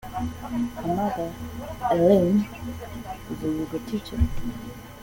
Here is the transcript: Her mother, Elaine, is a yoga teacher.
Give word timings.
Her 0.79 0.87
mother, 0.95 1.31
Elaine, 1.91 2.47
is 3.31 3.43
a 3.43 3.49
yoga 3.49 3.77
teacher. 3.85 4.17